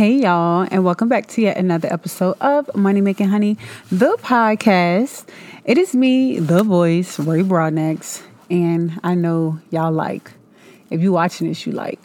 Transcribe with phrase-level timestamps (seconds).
[0.00, 3.58] Hey, y'all, and welcome back to yet another episode of Money Making Honey,
[3.92, 5.28] the podcast.
[5.66, 10.30] It is me, the voice, Ray Broadnex, and I know y'all like,
[10.88, 12.00] if you watching this, you like,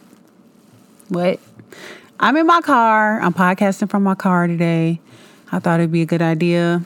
[1.08, 1.40] what?
[2.20, 3.22] I'm in my car.
[3.22, 5.00] I'm podcasting from my car today.
[5.54, 6.84] I thought it'd be a good idea.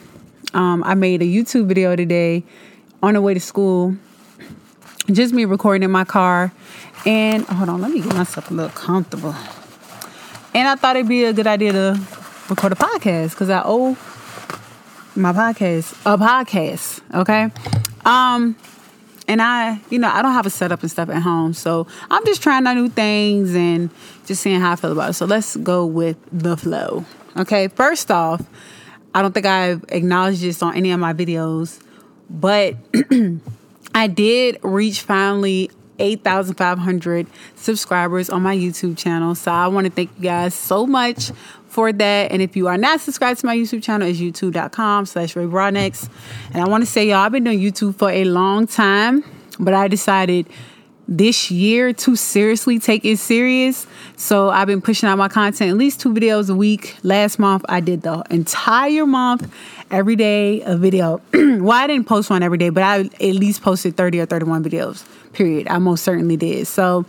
[0.53, 2.43] Um, I made a YouTube video today
[3.01, 3.95] on the way to school.
[5.11, 6.53] Just me recording in my car.
[7.03, 9.33] And hold on, let me get myself a little comfortable.
[10.53, 11.99] And I thought it'd be a good idea to
[12.49, 13.97] record a podcast because I owe
[15.15, 17.01] my podcast a podcast.
[17.13, 17.51] Okay.
[18.05, 18.55] Um,
[19.27, 22.25] and I, you know, I don't have a setup and stuff at home, so I'm
[22.25, 23.91] just trying out new things and
[24.25, 25.13] just seeing how I feel about it.
[25.13, 27.05] So let's go with the flow.
[27.37, 27.67] Okay.
[27.67, 28.41] First off,
[29.13, 31.79] I don't think I've acknowledged this on any of my videos,
[32.29, 32.75] but
[33.93, 39.35] I did reach finally 8,500 subscribers on my YouTube channel.
[39.35, 41.31] So I want to thank you guys so much
[41.67, 42.31] for that.
[42.31, 46.09] And if you are not subscribed to my YouTube channel, it's youtube.com slash Ray Broadnex.
[46.53, 49.23] And I want to say, y'all, I've been doing YouTube for a long time,
[49.59, 50.47] but I decided
[51.09, 53.87] this year to seriously take it serious.
[54.15, 56.95] So I've been pushing out my content at least two videos a week.
[57.01, 59.51] Last month I did the entire month,
[59.91, 61.21] every day a video.
[61.33, 64.63] well, I didn't post one every day, but I at least posted 30 or 31
[64.63, 65.05] videos.
[65.33, 65.67] Period.
[65.67, 66.67] I most certainly did.
[66.67, 67.05] So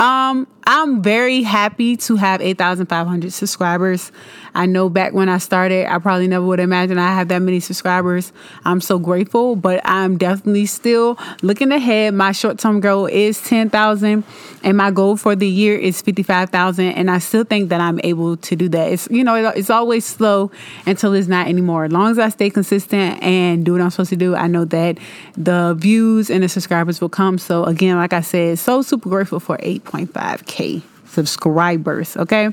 [0.00, 4.12] um, I'm very happy to have 8,500 subscribers.
[4.54, 7.60] I know back when I started, I probably never would imagine I have that many
[7.60, 8.32] subscribers.
[8.64, 12.14] I'm so grateful, but I'm definitely still looking ahead.
[12.14, 14.24] My short term goal is 10,000,
[14.62, 16.92] and my goal for the year is 55,000.
[16.92, 18.92] And I still think that I'm able to do that.
[18.92, 20.50] It's, you know, it's always slow
[20.86, 21.84] until it's not anymore.
[21.84, 24.64] As long as I stay consistent and do what I'm supposed to do, I know
[24.66, 24.98] that
[25.36, 27.38] the views and the subscribers will come.
[27.38, 29.84] So, again, like I said, so super grateful for 8.
[29.84, 32.16] 1.5K subscribers.
[32.16, 32.50] Okay.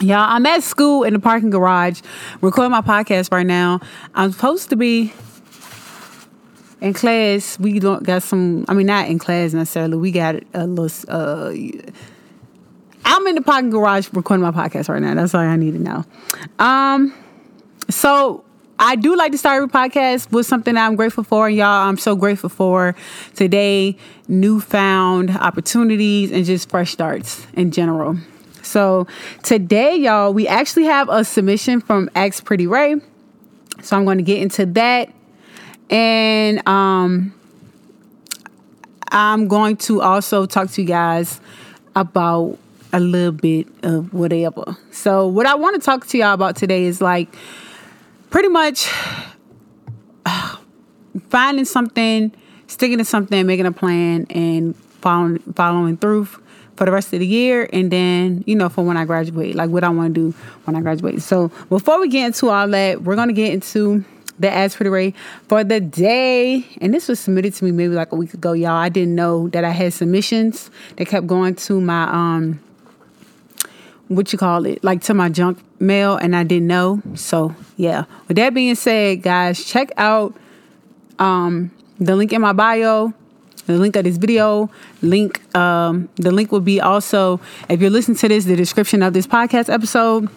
[0.00, 2.00] Y'all, I'm at school in the parking garage
[2.40, 3.80] recording my podcast right now.
[4.14, 5.12] I'm supposed to be
[6.80, 7.58] in class.
[7.58, 9.96] We don't got some, I mean, not in class necessarily.
[9.98, 11.52] We got a little, uh,
[13.04, 15.14] I'm in the parking garage recording my podcast right now.
[15.14, 16.04] That's all I need to know.
[16.58, 17.14] Um,
[17.88, 18.44] so
[18.78, 21.46] I do like to start every podcast with something I'm grateful for.
[21.46, 22.94] And y'all, I'm so grateful for
[23.34, 23.96] today,
[24.28, 28.16] newfound opportunities and just fresh starts in general.
[28.62, 29.06] So
[29.42, 32.96] today, y'all, we actually have a submission from Ask Pretty Ray.
[33.82, 35.12] So I'm going to get into that.
[35.90, 37.34] And um,
[39.08, 41.40] I'm going to also talk to you guys
[41.94, 42.58] about
[42.92, 44.76] a little bit of whatever.
[44.90, 47.34] So what I want to talk to y'all about today is like
[48.32, 48.90] pretty much
[50.26, 50.56] uh,
[51.28, 52.32] finding something,
[52.66, 56.24] sticking to something, making a plan, and following following through
[56.74, 59.70] for the rest of the year, and then you know for when I graduate, like
[59.70, 61.22] what I want to do when I graduate.
[61.22, 64.04] So before we get into all that, we're gonna get into
[64.38, 65.14] the Ask the Ray
[65.48, 66.66] for the day.
[66.80, 68.70] And this was submitted to me maybe like a week ago, y'all.
[68.70, 72.60] I didn't know that I had submissions that kept going to my um
[74.08, 77.02] what you call it, like to my junk mail, and I didn't know.
[77.14, 78.04] So yeah.
[78.28, 80.34] With that being said, guys, check out
[81.18, 83.12] um, the link in my bio,
[83.66, 84.70] the link of this video.
[85.02, 89.12] Link um, the link will be also if you're listening to this, the description of
[89.12, 90.28] this podcast episode.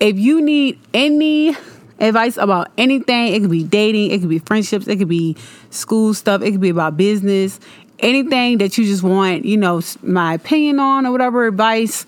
[0.00, 1.56] If you need any
[2.00, 5.36] advice about anything, it could be dating, it could be friendships, it could be
[5.70, 7.60] school stuff, it could be about business,
[8.00, 12.04] anything that you just want, you know, my opinion on or whatever advice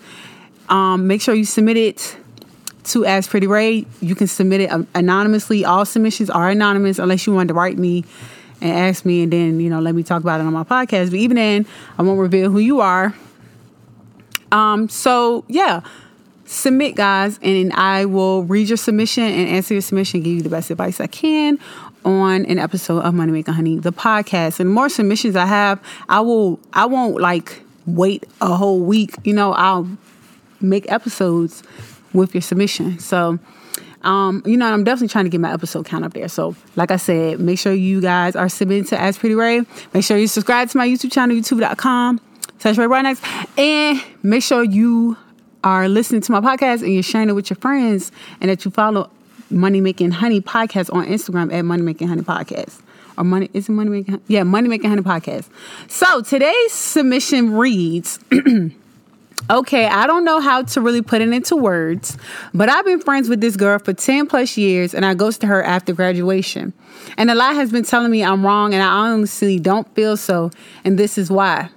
[0.69, 2.17] um, make sure you submit it
[2.85, 3.85] to Ask Pretty Ray.
[4.01, 5.65] You can submit it anonymously.
[5.65, 8.05] All submissions are anonymous unless you want to write me
[8.61, 11.11] and ask me and then, you know, let me talk about it on my podcast.
[11.11, 11.65] But even then,
[11.97, 13.13] I won't reveal who you are.
[14.51, 15.81] Um, so yeah,
[16.45, 20.49] submit guys and I will read your submission and answer your submission, give you the
[20.49, 21.59] best advice I can
[22.05, 24.59] on an episode of Money Making Honey, the podcast.
[24.59, 29.15] And the more submissions I have, I will I won't like wait a whole week.
[29.23, 29.89] You know, I'll
[30.61, 31.63] make episodes
[32.13, 32.99] with your submission.
[32.99, 33.39] So,
[34.03, 36.27] um, you know, I'm definitely trying to get my episode count up there.
[36.27, 39.61] So, like I said, make sure you guys are submitting to Ask Pretty Ray.
[39.93, 42.21] Make sure you subscribe to my YouTube channel, youtube.com
[42.59, 43.23] slash Ray Next.
[43.57, 45.17] And make sure you
[45.63, 48.71] are listening to my podcast and you're sharing it with your friends and that you
[48.71, 49.09] follow
[49.49, 52.81] Money Making Honey Podcast on Instagram at Money Making Honey Podcast.
[53.17, 55.47] Or money is it money making yeah, money making honey podcast.
[55.87, 58.19] So today's submission reads
[59.49, 62.17] Okay, I don't know how to really put it into words,
[62.53, 65.61] but I've been friends with this girl for 10 plus years and I ghosted her
[65.63, 66.73] after graduation.
[67.17, 70.49] And a lot has been telling me I'm wrong and I honestly don't feel so,
[70.83, 71.69] and this is why.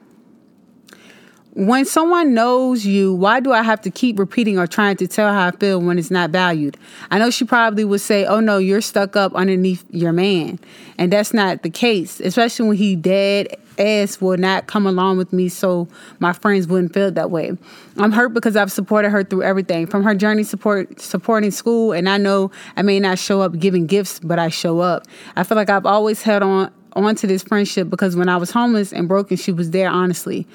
[1.58, 5.32] when someone knows you, why do I have to keep repeating or trying to tell
[5.32, 6.76] how I feel when it's not valued?
[7.10, 10.60] I know she probably would say, "Oh no, you're stuck up underneath your man,"
[10.98, 12.20] and that's not the case.
[12.20, 15.88] Especially when he dead ass will not come along with me, so
[16.18, 17.52] my friends wouldn't feel that way.
[17.96, 22.08] I'm hurt because I've supported her through everything from her journey support supporting school, and
[22.08, 25.06] I know I may not show up giving gifts, but I show up.
[25.36, 28.92] I feel like I've always held on onto this friendship because when I was homeless
[28.92, 30.46] and broken, she was there honestly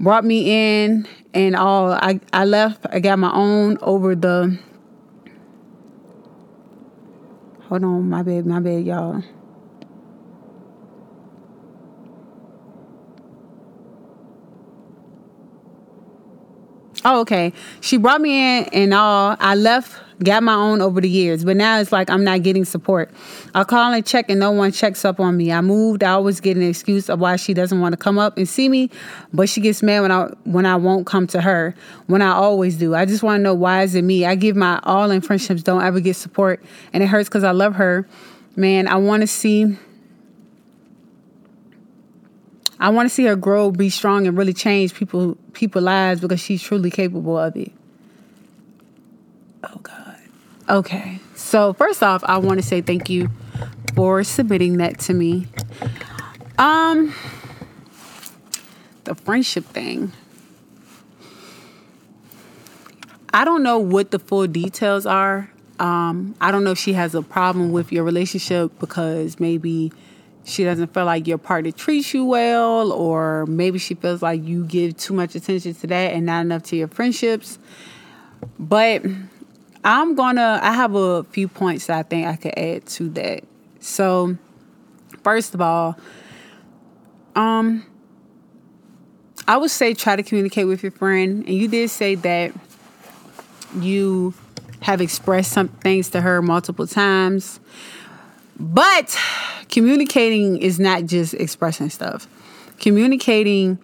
[0.00, 0.50] brought me
[0.84, 4.58] in and all I, I left i got my own over the
[7.68, 9.22] hold on my bad my bad y'all
[17.04, 17.52] Oh, okay.
[17.80, 19.36] She brought me in and all.
[19.38, 22.64] I left got my own over the years, but now it's like I'm not getting
[22.64, 23.10] support.
[23.54, 25.52] I call and check, and no one checks up on me.
[25.52, 26.02] I moved.
[26.02, 28.68] I always get an excuse of why she doesn't want to come up and see
[28.68, 28.90] me,
[29.32, 31.74] but she gets mad when I when I won't come to her.
[32.06, 32.94] When I always do.
[32.94, 34.24] I just want to know why is it me?
[34.24, 36.62] I give my all in friendships, don't ever get support,
[36.92, 38.06] and it hurts because I love her.
[38.56, 39.76] Man, I want to see.
[42.80, 46.40] I want to see her grow, be strong, and really change people people lives because
[46.40, 47.72] she's truly capable of it.
[49.62, 50.18] Oh God.
[50.68, 51.20] Okay.
[51.34, 53.30] So, first off, I want to say thank you
[53.94, 55.46] for submitting that to me.
[56.58, 57.14] Um
[59.04, 60.12] the friendship thing.
[63.32, 65.50] I don't know what the full details are.
[65.78, 69.92] Um, I don't know if she has a problem with your relationship because maybe
[70.44, 74.64] she doesn't feel like your partner treats you well, or maybe she feels like you
[74.64, 77.58] give too much attention to that and not enough to your friendships.
[78.58, 79.02] But
[79.82, 80.60] I'm gonna.
[80.62, 83.44] I have a few points that I think I could add to that.
[83.80, 84.36] So,
[85.22, 85.96] first of all,
[87.34, 87.86] um,
[89.48, 92.52] I would say try to communicate with your friend, and you did say that
[93.80, 94.34] you
[94.80, 97.60] have expressed some things to her multiple times,
[98.58, 99.18] but
[99.74, 102.28] communicating is not just expressing stuff.
[102.78, 103.76] Communicating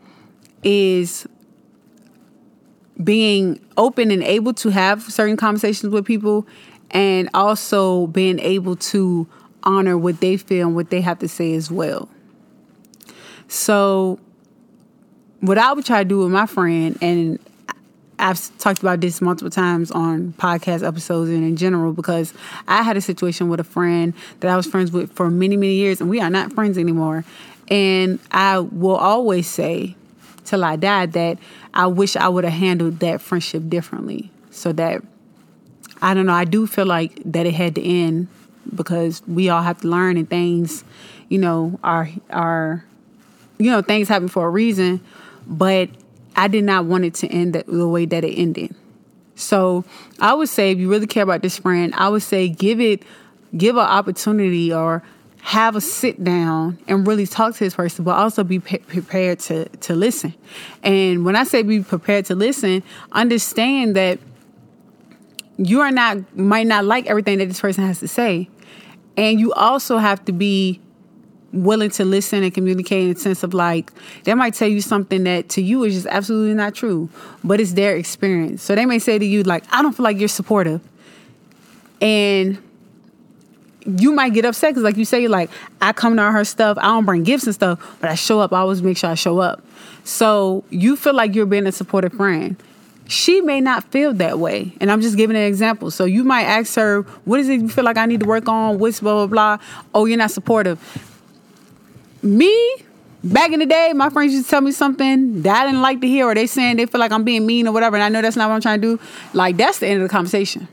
[0.63, 1.27] is
[3.03, 6.47] being open and able to have certain conversations with people
[6.93, 9.27] and also being able to
[9.65, 12.09] honor what they feel and what they have to say as well.
[13.49, 14.21] So,
[15.41, 17.41] what I would try to do with my friend, and
[18.21, 22.35] I've talked about this multiple times on podcast episodes and in general because
[22.69, 25.75] I had a situation with a friend that I was friends with for many, many
[25.75, 27.25] years, and we are not friends anymore.
[27.69, 29.97] And I will always say
[30.45, 31.39] till I die that
[31.73, 34.31] I wish I would have handled that friendship differently.
[34.51, 35.03] So that
[36.03, 38.29] I don't know, I do feel like that it had to end
[38.75, 40.85] because we all have to learn and things,
[41.29, 42.85] you know, are are
[43.59, 45.01] you know, things happen for a reason,
[45.47, 45.91] but
[46.37, 48.75] I did not want it to end the way that it ended.
[49.35, 49.85] So
[50.21, 53.03] I would say if you really care about this friend, I would say give it
[53.57, 55.03] give an opportunity or
[55.43, 59.39] have a sit down and really talk to this person, but also be pe- prepared
[59.41, 60.35] to to listen.
[60.83, 64.19] And when I say be prepared to listen, understand that
[65.57, 68.49] you are not might not like everything that this person has to say,
[69.17, 70.81] and you also have to be
[71.53, 73.93] willing to listen and communicate in a sense of like
[74.25, 77.09] they might tell you something that to you is just absolutely not true,
[77.43, 78.63] but it's their experience.
[78.63, 80.81] So they may say to you like, "I don't feel like you're supportive,"
[82.01, 82.59] and
[83.87, 86.85] you might get upset because, like you say, like I come to her stuff, I
[86.85, 88.53] don't bring gifts and stuff, but I show up.
[88.53, 89.65] I always make sure I show up.
[90.05, 92.57] So you feel like you're being a supportive friend.
[93.09, 95.91] She may not feel that way, and I'm just giving an example.
[95.91, 98.49] So you might ask her, "What is it you feel like I need to work
[98.49, 99.59] on?" What's blah blah blah.
[99.93, 100.79] Oh, you're not supportive.
[102.23, 102.75] Me,
[103.25, 106.01] back in the day, my friends used to tell me something that I didn't like
[106.03, 108.09] to hear, or they saying they feel like I'm being mean or whatever, and I
[108.09, 109.03] know that's not what I'm trying to do.
[109.33, 110.69] Like that's the end of the conversation.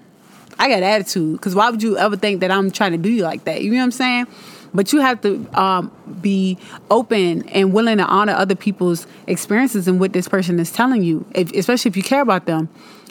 [0.59, 3.23] I got attitude because why would you ever think that I'm trying to do you
[3.23, 3.61] like that?
[3.61, 4.27] You know what I'm saying?
[4.73, 6.57] But you have to um, be
[6.89, 11.25] open and willing to honor other people's experiences and what this person is telling you,
[11.33, 12.69] if, especially if you care about them.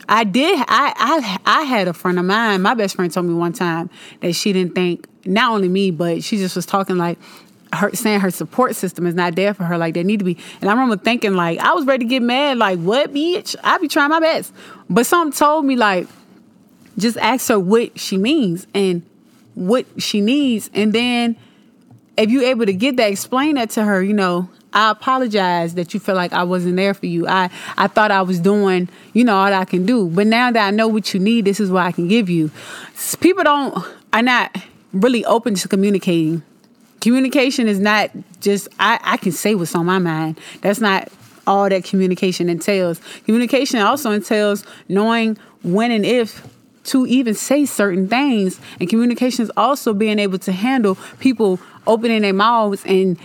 [0.08, 0.58] I did.
[0.68, 2.62] I, I I had a friend of mine.
[2.62, 3.90] My best friend told me one time
[4.20, 7.18] that she didn't think not only me, but she just was talking like
[7.76, 10.36] her saying her support system is not there for her like they need to be.
[10.60, 12.58] And I remember thinking like I was ready to get mad.
[12.58, 13.56] Like what, bitch?
[13.62, 14.52] I be trying my best,
[14.90, 16.08] but something told me like
[16.98, 19.02] just ask her what she means and
[19.54, 20.70] what she needs.
[20.74, 21.36] And then
[22.16, 25.94] if you're able to get that, explain that to her, you know, I apologize that
[25.94, 27.26] you feel like I wasn't there for you.
[27.26, 30.08] I, I thought I was doing, you know, all I can do.
[30.08, 32.50] But now that I know what you need, this is what I can give you.
[33.20, 34.54] People don't are not
[34.92, 36.42] really open to communicating.
[37.06, 38.10] Communication is not
[38.40, 40.40] just I, I can say what's on my mind.
[40.62, 41.06] That's not
[41.46, 43.00] all that communication entails.
[43.26, 46.44] Communication also entails knowing when and if
[46.86, 48.58] to even say certain things.
[48.80, 53.16] And communication is also being able to handle people opening their mouths and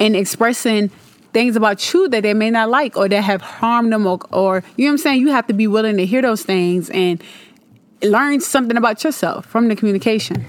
[0.00, 0.88] and expressing
[1.32, 4.64] things about you that they may not like or that have harmed them or, or
[4.76, 5.20] you know what I'm saying?
[5.20, 7.22] You have to be willing to hear those things and
[8.02, 10.44] learn something about yourself from the communication.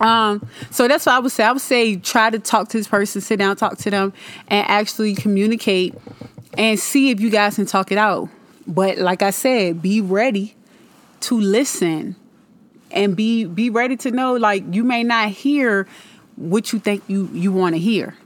[0.00, 1.44] Um, so that's what I would say.
[1.44, 4.12] I would say try to talk to this person, sit down, talk to them,
[4.48, 5.94] and actually communicate
[6.58, 8.28] and see if you guys can talk it out.
[8.66, 10.54] But like I said, be ready
[11.20, 12.16] to listen
[12.90, 15.86] and be be ready to know like you may not hear
[16.36, 18.16] what you think you you want to hear.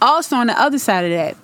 [0.00, 1.36] Also on the other side of that,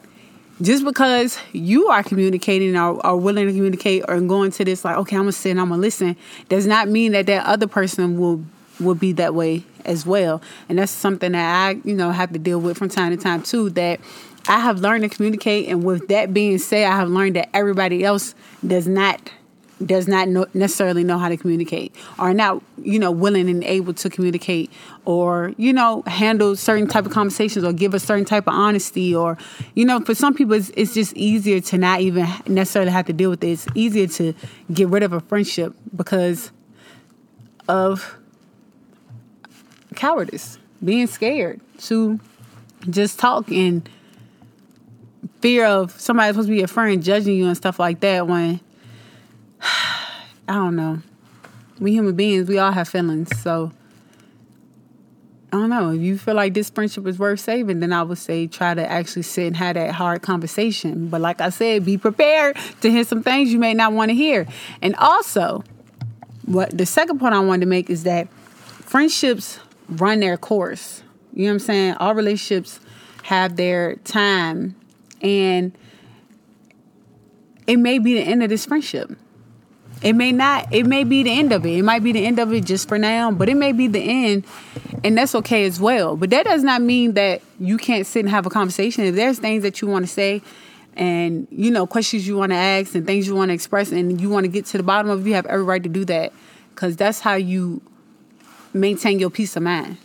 [0.62, 4.96] just because you are communicating or are willing to communicate or going to this like
[4.96, 6.16] okay i'm gonna sit and i'm gonna listen
[6.48, 8.44] does not mean that that other person will
[8.80, 10.42] will be that way as well.
[10.68, 13.42] And that's something that i you know have to deal with from time to time
[13.42, 14.00] too that
[14.48, 15.68] i have learned to communicate.
[15.68, 18.34] And with that being said i have learned that everybody else
[18.66, 19.30] does not
[19.84, 23.94] does not know, necessarily know how to communicate or not you know willing and able
[23.94, 24.70] to communicate
[25.04, 29.14] or you know handle certain type of conversations or give a certain type of honesty
[29.14, 29.38] or
[29.74, 33.12] you know for some people it's, it's just easier to not even necessarily have to
[33.12, 33.50] deal with it.
[33.50, 34.34] It's easier to
[34.72, 36.50] get rid of a friendship because
[37.68, 38.16] of
[39.94, 42.20] cowardice being scared to
[42.88, 43.88] just talk and
[45.40, 48.60] fear of somebody supposed to be a friend judging you and stuff like that when
[49.60, 51.00] I don't know.
[51.78, 53.38] We human beings, we all have feelings.
[53.40, 53.72] So
[55.52, 55.90] I don't know.
[55.90, 58.88] If you feel like this friendship is worth saving, then I would say try to
[58.88, 61.08] actually sit and have that hard conversation.
[61.08, 64.14] But like I said, be prepared to hear some things you may not want to
[64.14, 64.46] hear.
[64.80, 65.64] And also,
[66.46, 69.58] what the second point I wanted to make is that friendships
[69.90, 71.02] run their course.
[71.32, 71.94] You know what I'm saying?
[71.94, 72.80] All relationships
[73.24, 74.74] have their time
[75.22, 75.76] and
[77.66, 79.10] it may be the end of this friendship.
[80.02, 81.76] It may not, it may be the end of it.
[81.76, 84.00] It might be the end of it just for now, but it may be the
[84.00, 84.46] end,
[85.04, 86.16] and that's okay as well.
[86.16, 89.04] But that does not mean that you can't sit and have a conversation.
[89.04, 90.40] If there's things that you want to say,
[90.96, 94.18] and you know, questions you want to ask, and things you want to express, and
[94.18, 96.32] you want to get to the bottom of, you have every right to do that,
[96.70, 97.82] because that's how you
[98.72, 99.96] maintain your peace of mind.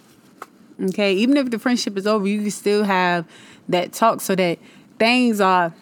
[0.81, 3.25] Okay, even if the friendship is over, you can still have
[3.69, 4.59] that talk so that
[4.99, 5.73] things are,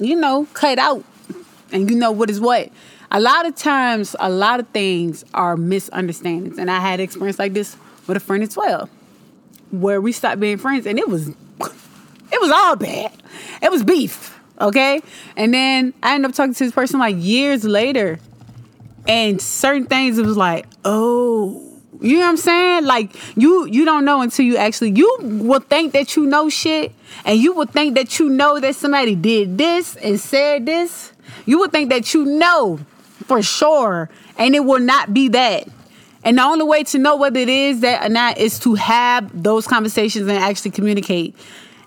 [0.00, 1.04] you know, cut out
[1.72, 2.70] and you know what is what.
[3.10, 6.58] A lot of times, a lot of things are misunderstandings.
[6.58, 8.90] And I had experience like this with a friend as well,
[9.70, 11.28] where we stopped being friends and it was
[12.30, 13.12] it was all bad.
[13.62, 14.38] It was beef.
[14.60, 15.00] Okay?
[15.36, 18.18] And then I ended up talking to this person like years later.
[19.08, 21.64] And certain things it was like, oh,
[22.00, 22.84] you know what I'm saying?
[22.84, 26.92] Like you you don't know until you actually you will think that you know shit
[27.24, 31.12] and you will think that you know that somebody did this and said this
[31.46, 32.78] you would think that you know
[33.24, 35.68] for sure, and it will not be that.
[36.24, 39.42] And the only way to know whether it is that or not is to have
[39.42, 41.36] those conversations and actually communicate.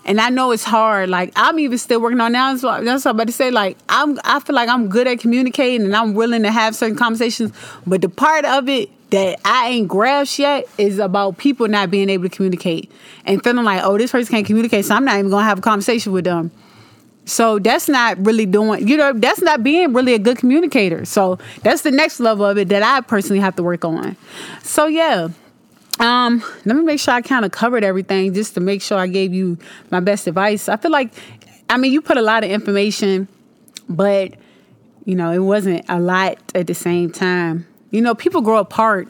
[0.04, 1.08] And I know it's hard.
[1.08, 2.52] Like I'm even still working on now.
[2.52, 3.50] That's what, that's what I'm about to say.
[3.50, 6.96] Like I'm, I feel like I'm good at communicating and I'm willing to have certain
[6.96, 7.52] conversations.
[7.86, 12.08] But the part of it that I ain't grasped yet is about people not being
[12.08, 12.90] able to communicate
[13.26, 15.62] and feeling like, oh, this person can't communicate, so I'm not even gonna have a
[15.62, 16.50] conversation with them.
[17.24, 21.04] So that's not really doing, you know, that's not being really a good communicator.
[21.04, 24.16] So that's the next level of it that I personally have to work on.
[24.62, 25.28] So yeah.
[26.00, 29.06] Um, let me make sure I kind of covered everything just to make sure I
[29.06, 29.58] gave you
[29.90, 30.68] my best advice.
[30.68, 31.12] I feel like
[31.68, 33.28] I mean you put a lot of information,
[33.88, 34.34] but
[35.04, 37.66] you know, it wasn't a lot at the same time.
[37.90, 39.08] You know, people grow apart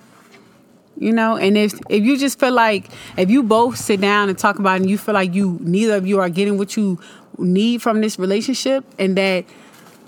[0.99, 4.39] you know and if if you just feel like if you both sit down and
[4.39, 7.01] talk about it and you feel like you neither of you are getting what you
[7.39, 9.45] need from this relationship and that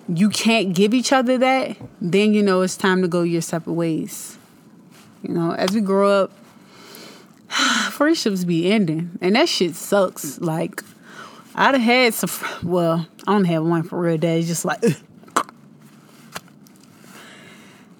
[0.08, 3.72] you can't give each other that, then you know it's time to go your separate
[3.72, 4.38] ways.
[5.22, 6.32] You know, as we grow up,
[7.90, 10.40] friendships be ending, and that shit sucks.
[10.40, 10.82] Like,
[11.54, 12.30] I'd have had some.
[12.62, 14.18] Well, I don't have one for real.
[14.18, 14.82] That is just like.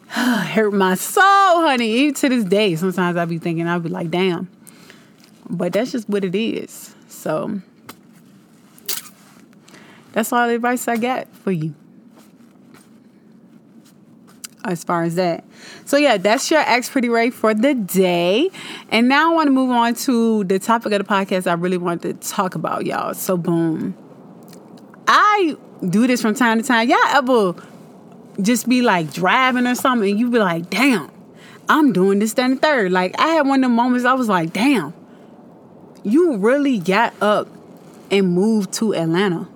[0.08, 1.90] hurt my soul, honey.
[1.90, 4.48] Even to this day, sometimes I be thinking, I'll be like, damn.
[5.50, 6.94] But that's just what it is.
[7.08, 7.60] So
[10.12, 11.74] that's all the advice I got for you.
[14.64, 15.44] As far as that.
[15.84, 18.48] So, yeah, that's your Ask Pretty Ray for the day.
[18.90, 21.76] And now I want to move on to the topic of the podcast I really
[21.76, 23.12] want to talk about, y'all.
[23.12, 23.94] So, boom.
[25.06, 25.56] I
[25.86, 26.88] do this from time to time.
[26.88, 27.54] Y'all ever
[28.40, 31.10] just be like driving or something and you be like, damn,
[31.68, 32.90] I'm doing this, then third.
[32.90, 34.94] Like, I had one of the moments I was like, damn,
[36.02, 37.48] you really got up
[38.10, 39.48] and moved to Atlanta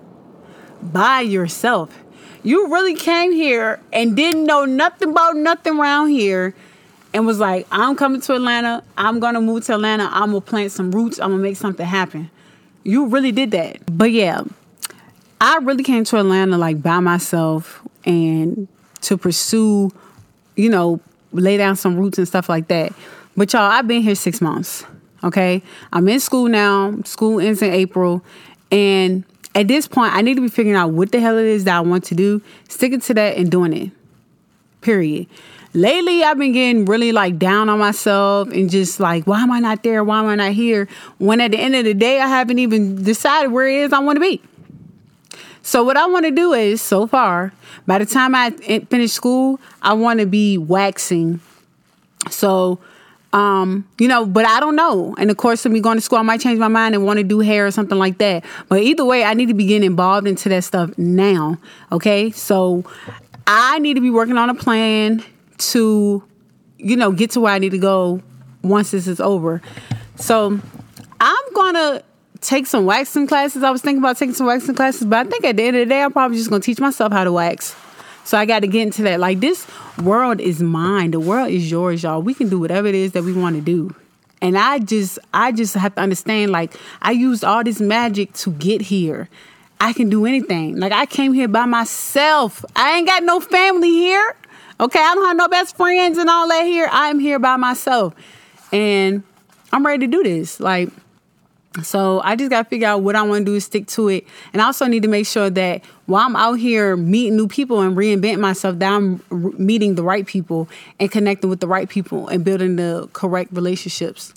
[0.81, 2.03] by yourself.
[2.43, 6.55] You really came here and didn't know nothing about nothing around here
[7.13, 8.83] and was like, I'm coming to Atlanta.
[8.97, 10.09] I'm going to move to Atlanta.
[10.11, 11.19] I'm going to plant some roots.
[11.19, 12.29] I'm going to make something happen.
[12.83, 13.79] You really did that.
[13.85, 14.43] But yeah,
[15.41, 18.67] I really came to Atlanta like by myself and
[19.01, 19.91] to pursue,
[20.55, 20.99] you know,
[21.31, 22.93] lay down some roots and stuff like that.
[23.35, 24.85] But y'all, I've been here six months.
[25.23, 25.61] Okay.
[25.91, 26.95] I'm in school now.
[27.03, 28.23] School ends in April.
[28.71, 29.23] And
[29.55, 31.75] at this point, I need to be figuring out what the hell it is that
[31.75, 33.91] I want to do, sticking to that and doing it.
[34.81, 35.27] Period.
[35.73, 39.59] Lately, I've been getting really like down on myself and just like, why am I
[39.59, 40.03] not there?
[40.03, 40.87] Why am I not here?
[41.19, 43.99] When at the end of the day, I haven't even decided where it is I
[43.99, 44.41] want to be.
[45.61, 47.53] So, what I want to do is, so far,
[47.85, 48.51] by the time I
[48.89, 51.41] finish school, I want to be waxing.
[52.31, 52.79] So,
[53.31, 55.13] um, you know, but I don't know.
[55.15, 57.17] In the course of me going to school, I might change my mind and want
[57.17, 58.43] to do hair or something like that.
[58.67, 61.57] But either way, I need to be getting involved into that stuff now.
[61.91, 62.31] Okay.
[62.31, 62.83] So
[63.45, 65.23] I need to be working on a plan
[65.57, 66.23] to,
[66.77, 68.21] you know, get to where I need to go
[68.63, 69.61] once this is over.
[70.15, 70.59] So
[71.19, 72.01] I'm gonna
[72.41, 73.63] take some waxing classes.
[73.63, 75.87] I was thinking about taking some waxing classes, but I think at the end of
[75.87, 77.75] the day, I'm probably just gonna teach myself how to wax.
[78.29, 79.19] So I got to get into that.
[79.19, 79.65] Like this
[80.03, 81.09] world is mine.
[81.09, 82.21] The world is yours, y'all.
[82.21, 83.95] We can do whatever it is that we want to do.
[84.39, 88.51] And I just I just have to understand like I used all this magic to
[88.51, 89.29] get here.
[89.79, 90.77] I can do anything.
[90.77, 92.63] Like I came here by myself.
[92.75, 94.35] I ain't got no family here.
[94.79, 96.87] Okay, I don't have no best friends and all that here.
[96.91, 98.13] I'm here by myself.
[98.71, 99.23] And
[99.73, 100.59] I'm ready to do this.
[100.59, 100.89] Like
[101.83, 104.25] so I just got to figure out what I want to do, stick to it.
[104.53, 107.81] And I also need to make sure that while I'm out here meeting new people
[107.81, 109.21] and reinventing myself, that I'm
[109.57, 110.69] meeting the right people
[110.99, 114.33] and connecting with the right people and building the correct relationships.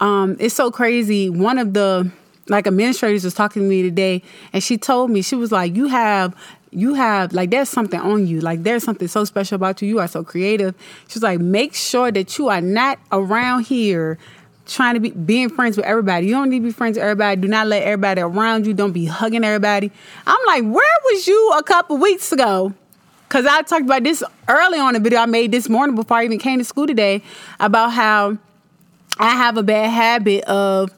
[0.00, 1.28] Um, it's so crazy.
[1.30, 2.10] One of the
[2.48, 5.88] like administrators was talking to me today and she told me, she was like, You
[5.88, 6.34] have
[6.70, 9.98] you have like there's something on you like there's something so special about you you
[9.98, 10.74] are so creative
[11.08, 14.18] she's like make sure that you are not around here
[14.68, 16.26] trying to be being friends with everybody.
[16.26, 17.40] You don't need to be friends with everybody.
[17.40, 18.74] Do not let everybody around you.
[18.74, 19.90] Don't be hugging everybody.
[20.26, 22.74] I'm like, where was you a couple weeks ago?
[23.28, 26.24] Cause I talked about this early on a video I made this morning before I
[26.24, 27.22] even came to school today
[27.60, 28.38] about how
[29.18, 30.90] I have a bad habit of,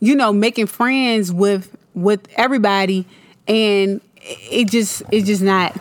[0.00, 3.04] you know, making friends with with everybody
[3.46, 5.76] and it just it's just not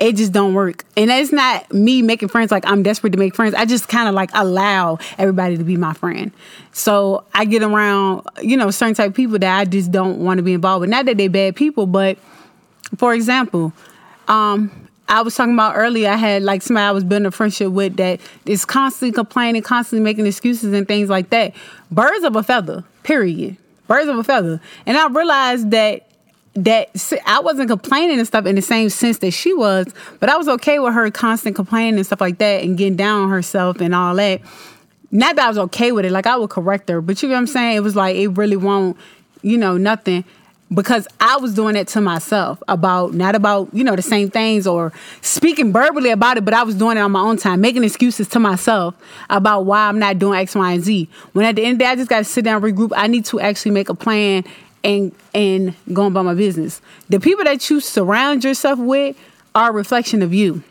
[0.00, 0.84] it just don't work.
[0.96, 3.54] And it's not me making friends like I'm desperate to make friends.
[3.54, 6.32] I just kind of like allow everybody to be my friend.
[6.72, 10.38] So I get around, you know, certain type of people that I just don't want
[10.38, 10.90] to be involved with.
[10.90, 12.16] Not that they're bad people, but
[12.96, 13.74] for example,
[14.26, 14.70] um,
[15.06, 17.96] I was talking about earlier, I had like somebody I was building a friendship with
[17.96, 21.52] that is constantly complaining, constantly making excuses and things like that.
[21.90, 23.58] Birds of a feather, period.
[23.86, 24.60] Birds of a feather.
[24.86, 26.09] And I realized that
[26.54, 26.90] that
[27.26, 29.86] I wasn't complaining and stuff in the same sense that she was,
[30.18, 33.22] but I was okay with her constant complaining and stuff like that and getting down
[33.22, 34.40] on herself and all that.
[35.12, 37.34] Not that I was okay with it, like I would correct her, but you know
[37.34, 37.76] what I'm saying?
[37.76, 38.96] It was like it really won't,
[39.42, 40.24] you know, nothing.
[40.72, 44.68] Because I was doing it to myself about not about, you know, the same things
[44.68, 47.82] or speaking verbally about it, but I was doing it on my own time, making
[47.82, 48.94] excuses to myself
[49.28, 51.08] about why I'm not doing X, Y, and Z.
[51.32, 52.92] When at the end of the day, I just got to sit down, regroup.
[52.94, 54.44] I need to actually make a plan
[54.82, 56.80] and and going about my business.
[57.08, 59.16] The people that you surround yourself with
[59.54, 60.62] are a reflection of you.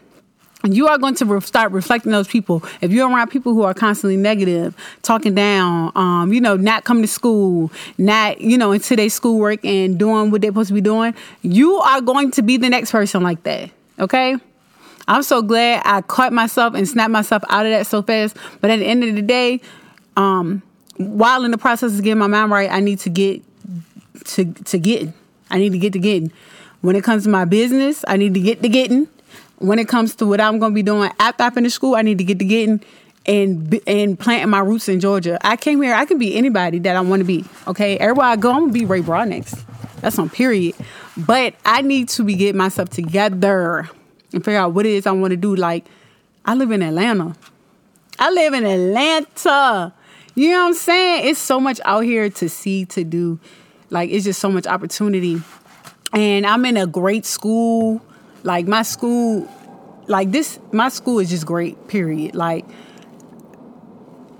[0.61, 2.61] And you are going to re- start reflecting those people.
[2.81, 7.03] If you're around people who are constantly negative, talking down, um, you know, not coming
[7.03, 10.81] to school, not, you know, into their schoolwork and doing what they're supposed to be
[10.81, 13.69] doing, you are going to be the next person like that.
[13.99, 14.35] Okay?
[15.07, 18.35] I'm so glad I caught myself and snapped myself out of that so fast.
[18.59, 19.61] But at the end of the day,
[20.17, 20.61] um,
[20.97, 23.41] while in the process of getting my mind right, I need to get
[24.25, 25.13] to to getting.
[25.49, 26.31] I need to get to getting.
[26.81, 29.07] When it comes to my business, I need to get to getting.
[29.57, 32.01] When it comes to what I'm going to be doing after I finish school, I
[32.01, 32.81] need to get to getting
[33.25, 35.37] and and planting my roots in Georgia.
[35.45, 35.93] I came here.
[35.93, 37.45] I can be anybody that I want to be.
[37.67, 39.61] Okay, everywhere I go, I'm gonna be Ray Broadnex.
[40.01, 40.75] That's on period.
[41.17, 43.89] But I need to be getting myself together
[44.31, 45.55] and figure out what it is I want to do.
[45.55, 45.85] Like,
[46.45, 47.35] I live in Atlanta.
[48.17, 49.93] I live in Atlanta.
[50.35, 51.27] You know what I'm saying?
[51.27, 53.39] It's so much out here to see, to do.
[53.89, 55.41] Like it's just so much opportunity.
[56.13, 58.01] And I'm in a great school.
[58.43, 59.49] Like my school,
[60.07, 62.35] like this, my school is just great, period.
[62.35, 62.65] Like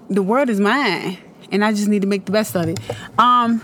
[0.09, 1.17] the world is mine.
[1.51, 2.79] And I just need to make the best of it.
[3.17, 3.63] Um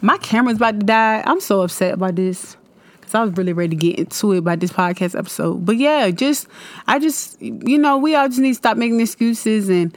[0.00, 1.22] my camera's about to die.
[1.24, 2.56] I'm so upset about this.
[3.00, 5.64] Cause I was really ready to get into it by this podcast episode.
[5.64, 6.46] But yeah, just
[6.86, 9.96] I just you know, we all just need to stop making excuses and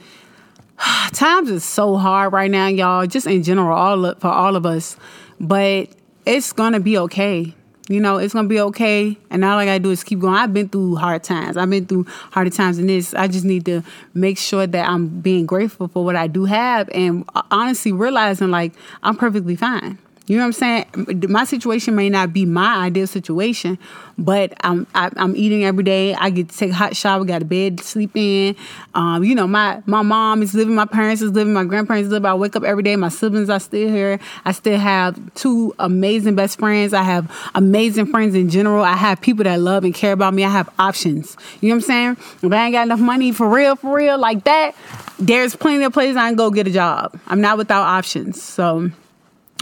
[1.12, 3.06] times is so hard right now, y'all.
[3.06, 4.96] Just in general, all of, for all of us.
[5.40, 5.90] But
[6.26, 7.54] it's gonna be okay.
[7.88, 9.16] You know, it's gonna be okay.
[9.30, 10.34] And all I gotta do is keep going.
[10.34, 11.56] I've been through hard times.
[11.56, 13.14] I've been through harder times than this.
[13.14, 13.82] I just need to
[14.14, 18.50] make sure that I'm being grateful for what I do have and uh, honestly realizing
[18.50, 19.98] like I'm perfectly fine.
[20.28, 21.30] You know what I'm saying?
[21.30, 23.78] My situation may not be my ideal situation,
[24.18, 26.14] but I'm I, am i am eating every day.
[26.14, 28.54] I get to take a hot shower, got a bed to sleep in.
[28.94, 32.26] Um, you know, my my mom is living, my parents is living, my grandparents live.
[32.26, 32.94] I wake up every day.
[32.96, 34.20] My siblings are still here.
[34.44, 36.92] I still have two amazing best friends.
[36.92, 38.84] I have amazing friends in general.
[38.84, 40.44] I have people that love and care about me.
[40.44, 41.38] I have options.
[41.62, 42.16] You know what I'm saying?
[42.42, 44.74] If I ain't got enough money for real, for real, like that,
[45.18, 47.18] there's plenty of places I can go get a job.
[47.28, 48.42] I'm not without options.
[48.42, 48.90] So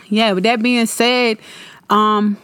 [0.08, 1.38] yeah, with that being said,
[1.90, 2.36] um,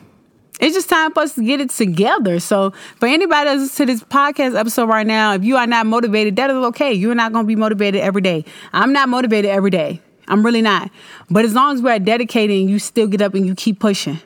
[0.60, 2.38] it's just time for us to get it together.
[2.38, 6.36] So, for anybody that's to this podcast episode right now, if you are not motivated,
[6.36, 6.92] that is okay.
[6.92, 8.44] You're not going to be motivated every day.
[8.72, 10.00] I'm not motivated every day.
[10.28, 10.90] I'm really not.
[11.30, 14.20] But as long as we're dedicating, you still get up and you keep pushing.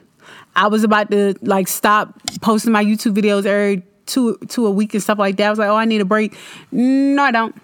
[0.54, 4.94] I was about to like stop posting my YouTube videos every two two a week
[4.94, 5.46] and stuff like that.
[5.46, 6.36] I was like, oh, I need a break.
[6.70, 7.54] No, I don't.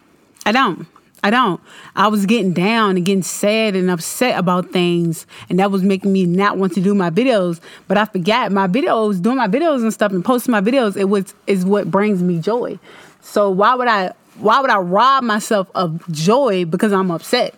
[0.45, 0.87] I don't.
[1.25, 1.61] I don't.
[1.95, 6.13] I was getting down and getting sad and upset about things, and that was making
[6.13, 7.61] me not want to do my videos.
[7.87, 10.97] But I forgot my videos, doing my videos and stuff, and posting my videos.
[10.97, 12.79] It was is what brings me joy.
[13.21, 14.13] So why would I?
[14.39, 17.55] Why would I rob myself of joy because I'm upset?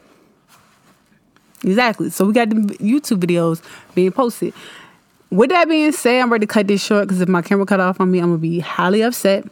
[1.63, 2.11] Exactly.
[2.11, 3.63] So we got the YouTube videos
[3.95, 4.53] being posted.
[5.31, 7.81] With that being said, I'm ready to cut this short because if my camera cut
[7.81, 9.47] off on me, I'm gonna be highly upset.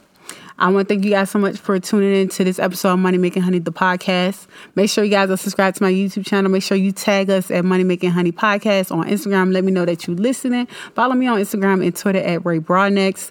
[0.59, 2.99] I want to thank you guys so much for tuning in to this episode of
[2.99, 4.47] Money Making Honey, the podcast.
[4.75, 6.51] Make sure you guys are subscribed to my YouTube channel.
[6.51, 9.53] Make sure you tag us at Money Making Honey Podcast on Instagram.
[9.53, 10.67] Let me know that you're listening.
[10.95, 13.31] Follow me on Instagram and Twitter at Ray Broadnex.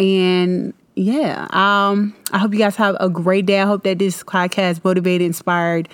[0.00, 3.60] And yeah, um, I hope you guys have a great day.
[3.60, 5.88] I hope that this podcast motivated, inspired,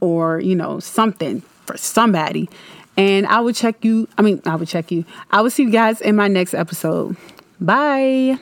[0.00, 2.48] or you know, something for somebody.
[2.96, 4.08] And I will check you.
[4.18, 5.04] I mean, I will check you.
[5.30, 7.16] I will see you guys in my next episode.
[7.60, 8.38] Bye.